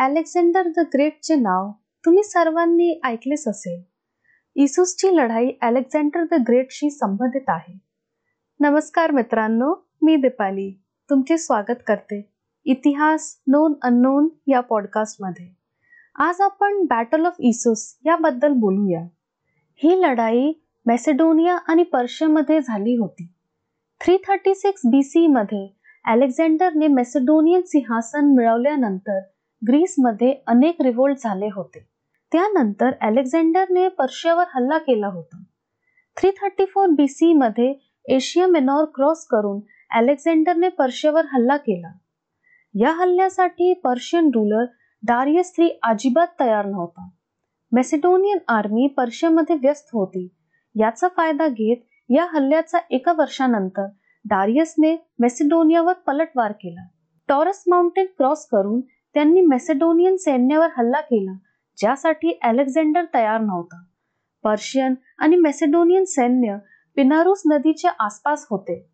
Alexander 0.00 0.68
the 0.76 0.80
ग्रेटचे 0.94 1.34
नाव 1.34 1.70
तुम्ही 2.04 2.22
सर्वांनी 2.24 3.00
ऐकलेच 3.04 3.48
असेल. 3.48 3.82
इसूसची 4.56 5.16
लढाई 5.16 5.50
अलेक्झांडर 5.62 6.24
द 6.30 6.34
ग्रेटशी 6.48 6.90
संबंधित 6.90 7.48
आहे. 7.48 7.78
नमस्कार 8.60 9.10
मित्रांनो 9.10 9.88
मी 10.02 10.16
दीपाली. 10.16 10.70
तुमचे 11.10 11.38
स्वागत 11.38 11.82
करते 11.86 12.30
इतिहास 12.64 13.40
नोन 13.46 13.74
अननोन 13.82 14.28
या 14.46 14.60
पॉडकास्टमध्ये. 14.60 15.48
आज 16.14 16.40
आपण 16.40 16.82
बॅटल 16.84 17.26
ऑफ 17.26 17.36
इसूस 17.38 17.98
याबद्दल 18.06 18.52
बोलूया. 18.52 19.02
ही 19.74 20.00
लढाई 20.00 20.52
मॅसेडोनिया 20.86 21.56
आणि 21.56 21.82
पर्शियामध्ये 21.82 22.60
झाली 22.60 22.96
होती. 22.96 23.26
Three 24.00 24.16
thirty 24.16 24.54
six 24.54 24.82
B 24.84 25.02
C 25.02 25.26
मध्ये 25.26 25.66
अलेक्झांडरने 26.04 26.86
मेसेडोनियन 26.86 27.62
सिंहासन 27.66 28.34
मिळवल्यानंतर 28.36 29.20
ग्रीसमध्ये 29.68 30.34
अनेक 30.46 30.82
रिव्होल्ट 30.82 31.18
झाले 31.18 31.46
होते. 31.46 31.86
त्यानंतर 32.32 32.90
अलेक्झांडरने 33.00 33.88
पर्शियावर 33.88 34.44
हल्ला 34.54 34.78
केला 34.78 35.06
होता. 35.06 35.42
Three 36.16 36.30
thirty 36.30 36.64
four 36.64 36.88
B 36.88 37.08
C 37.08 37.32
मध्ये 37.32 37.74
एशिया 38.04 38.46
मेनॉर 38.46 38.84
क्रॉस 38.84 39.26
करून 39.26 39.60
अलेक्झांडरने 39.90 40.68
पर्शियावर 40.68 41.24
हल्ला 41.32 41.56
केला. 41.56 41.92
या 42.74 42.90
हल्ल्यासाठी 42.90 43.74
पर्शियन 43.74 44.30
रुलर 44.34 44.64
डारियस 45.02 45.54
थ्री 45.54 45.68
अजिबात 45.82 46.26
तयार 46.40 46.66
नव्हता. 46.66 47.08
मेसिडोनियन 47.72 48.38
आर्मी 48.48 48.86
पर्शियामध्ये 48.86 49.56
व्यस्त 49.56 49.88
होती. 49.92 50.28
याचा 50.74 51.08
फायदा 51.08 51.48
घेत 51.48 51.76
या 52.08 52.26
हल्ल्याचा 52.32 52.78
एका 52.90 53.12
वर्षानंतर 53.12 53.86
डारियसने 54.24 54.96
मेसिडोनियावर 55.18 55.92
पलटवार 55.92 56.52
केला. 56.52 56.86
टॉरस 57.28 57.64
माउंटेन 57.68 58.06
क्रॉस 58.06 58.46
करून 58.46 58.80
त्यांनी 59.14 59.40
मेसेडोनियन 59.40 60.16
सैन्यावर 60.16 60.68
हल्ला 60.76 61.00
केला 61.00 61.32
ज्यासाठी 61.78 62.38
अलेक्झांडर 62.42 63.04
तयार 63.14 63.40
नव्हता. 63.40 63.84
पर्शियन 64.44 64.94
आणि 65.18 65.36
मेसेडोनियन 65.36 66.04
सैन्य 66.04 66.56
पिनारुस 66.96 67.42
नदीच्या 67.50 67.90
आसपास 67.98 68.46
होते. 68.50 68.86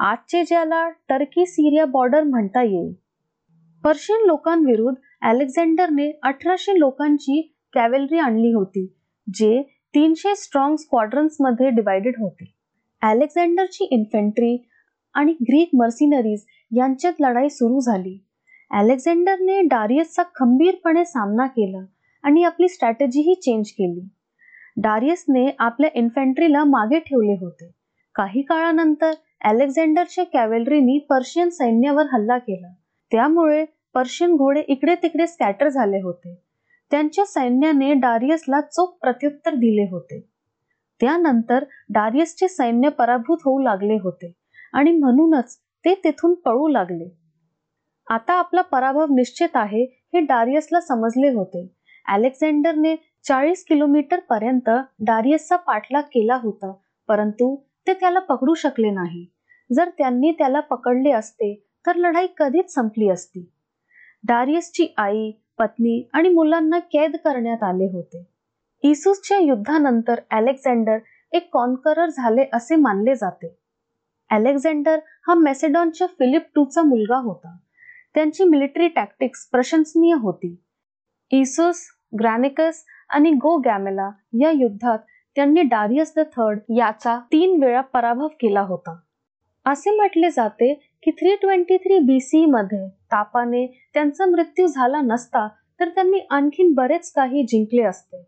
आजचे 0.00 0.44
ज्याला 0.44 0.88
टर्की 0.88 1.46
सिरिया 1.46 1.84
बॉर्डर 1.84 2.22
म्हणता 2.22 2.62
येईल. 2.62 2.92
पर्शियन 3.84 4.26
लोकांविरुद्ध 4.26 5.26
अलेक्झांडरने 5.28 6.10
अठराशे 6.22 6.78
लोकांची 6.78 7.54
कॅवेलरी 7.72 8.18
आणली 8.18 8.52
होती 8.52 8.86
जे 9.34 9.62
तीनशे 9.94 10.34
स्ट्रॉंग 10.36 10.76
स्क्वाड्रन्समध्ये 10.76 11.70
डिवायडेड 11.70 12.14
होते. 12.18 12.54
अलेक्झांडरची 13.02 13.84
इन्फेंट्री 13.84 14.68
आणि 15.14 15.32
ग्रीक 15.32 15.70
मर्सिनरीज 15.74 16.44
यांच्यात 16.76 17.12
लढाई 17.20 17.48
सुरू 17.48 17.80
झाली. 17.80 18.23
अलेक्झांडरने 18.70 19.60
डारियसचा 19.60 20.22
खंबीरपणे 20.34 21.04
सामना 21.04 21.46
केला 21.46 21.84
आणि 22.22 22.42
आपली 22.42 22.68
स्ट्रॅटेजीही 22.68 23.34
चेंज 23.34 23.70
केली. 23.70 24.08
डारियसने 24.76 25.50
आपल्या 25.58 25.90
इन्फेंट्रीला 25.94 26.64
मागे 26.64 26.98
ठेवले 26.98 27.32
होते. 27.32 27.70
काही 28.14 28.42
काळानंतर 28.42 29.12
अलेक्झांडरच्या 29.44 30.24
कॅव्हलरीनी 30.24 30.98
पर्शियन 30.98 31.48
सैन्यावर 31.48 32.06
हल्ला 32.12 32.38
केला. 32.38 32.72
त्यामुळे 33.12 33.64
पर्शियन 33.94 34.36
घोडे 34.36 34.60
इकडे 34.60 34.94
तिकडे 34.94 35.26
स्कॅटर 35.26 35.68
झाले 35.68 36.00
होते. 36.00 36.42
त्यांच्या 36.90 37.24
सैन्याने 37.24 37.94
डारियसला 37.94 38.60
चोख 38.60 38.96
प्रत्युत्तर 39.00 39.54
दिले 39.54 39.88
होते. 39.90 40.20
त्यानंतर 41.00 41.64
डारियसचे 41.90 42.48
सैन्य 42.48 42.88
पराभूत 42.88 43.38
होऊ 43.44 43.58
लागले 43.58 43.94
होते 43.94 44.32
आणि 44.72 44.92
म्हणूनच 44.92 45.56
ते 45.84 45.94
तेथून 45.94 46.34
पळू 46.34 46.68
लागले. 46.68 47.23
आता 48.08 48.34
आपला 48.34 48.62
पराभव 48.62 49.14
निश्चित 49.14 49.48
आहे 49.54 49.84
हे 49.84 50.20
डारियसला 50.20 50.80
समजले 50.80 51.28
होते. 51.28 51.66
अलेक्झांडरने 52.08 52.94
चाळीस 53.24 53.64
किलोमीटर 53.64 54.20
पर्यंत 54.20 54.70
डारियसचा 55.00 55.56
पाठलाग 55.56 56.02
केला 56.02 56.34
होता 56.36 56.72
परंतु 57.08 57.54
ते 57.86 57.92
त्याला 57.92 58.18
पकडू 58.18 58.54
शकले 58.54 58.90
नाही. 58.90 59.26
जर 59.72 59.88
त्यांनी 59.98 60.32
त्याला 60.32 60.60
पकडले 60.60 61.10
असते 61.10 61.54
तर 61.86 61.96
लढाई 61.96 62.26
कधीच 62.38 62.74
संपली 62.74 63.08
असती. 63.08 63.50
डारियसची 64.24 64.86
आई 64.96 65.30
पत्नी 65.58 66.08
आणि 66.12 66.28
मुलांना 66.28 66.78
कैद 66.78 67.16
करण्यात 67.16 67.62
आले 67.62 67.84
होते. 67.84 68.26
इसूसच्या 68.82 69.38
युद्धानंतर 69.38 70.20
अलेक्झांडर 70.30 70.98
एक 71.32 71.48
कॉन्करर 71.52 72.08
झाले 72.08 72.44
असे 72.52 72.76
मानले 72.76 73.14
जाते. 73.14 73.56
अलेक्झांडर 74.30 74.98
हा 75.28 75.34
मेसेडॉनच्या 75.34 76.06
फिलिप 76.06 76.42
टूचा 76.54 76.82
मुलगा 76.82 77.16
होता. 77.16 77.56
त्यांची 78.14 78.44
मिलिटरी 78.44 78.88
टॅक्टिक्स 78.88 79.48
प्रशंसनीय 79.52 80.14
होती. 80.14 80.56
इसुस 81.30 81.86
ग्रॅनिकस 82.20 82.84
आणि 83.08 83.30
गो 83.30 83.56
गॅमेला 83.56 84.10
या 84.40 84.50
युद्धात 84.50 84.98
त्यांनी 85.36 85.62
डारियस 85.62 86.12
द 86.16 86.20
थर्ड 86.20 86.58
याचा 86.76 87.18
तीन 87.32 87.62
वेळा 87.64 87.80
पराभव 87.80 88.28
केला 88.28 88.60
होता. 88.60 88.96
असे 89.66 89.90
म्हटले 89.90 90.30
जाते 90.30 90.74
की 91.02 91.10
three 91.10 91.36
twenty 91.36 91.76
three 91.76 91.98
B 91.98 92.20
C 92.20 92.46
मध्ये 92.46 92.88
तापाने 92.88 93.66
त्यांचा 93.94 94.26
मृत्यू 94.26 94.66
झाला 94.66 95.00
नसता 95.00 95.48
तर 95.80 95.88
त्यांनी 95.88 96.18
आणखीन 96.30 96.72
बरेच 96.74 97.12
काही 97.12 97.42
जिंकले 97.42 97.82
असते. 97.82 98.22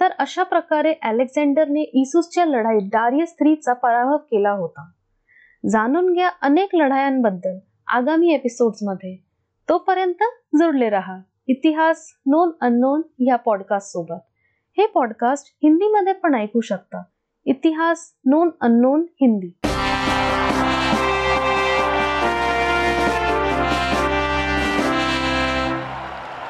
तर 0.00 0.12
अशा 0.18 0.42
प्रकारे 0.42 0.92
अलेक्झांडरने 1.02 1.82
इसूसच्या 1.82 2.44
लढाईत 2.44 2.88
डारियस 2.92 3.34
थ्रीचा 3.34 3.72
पराभव 3.72 4.16
केला 4.16 4.50
होता. 4.50 4.90
जाणून 5.70 6.12
घ्या 6.12 6.28
अनेक 6.42 6.68
लढायांबद्दल. 6.74 7.58
आगामी 7.94 8.34
एपिसोड्समध्ये 8.34 9.16
तोपर्यंत 9.68 10.22
जुडले 10.54 10.88
रहा 10.88 11.20
इतिहास 11.48 12.06
नोन 12.26 12.50
अननोन 12.60 13.02
या 13.18 13.36
पॉडकास्ट 13.36 13.88
सोबत. 13.88 14.20
हे 14.78 14.86
पॉडकास्ट 14.86 15.46
हिंदीमध्ये 15.62 16.12
पण 16.12 16.34
ऐकू 16.34 16.60
शकता. 16.60 17.02
इतिहास 17.44 18.12
नोन 18.26 18.50
अननोन 18.60 19.06
हिंदी. 19.12 19.58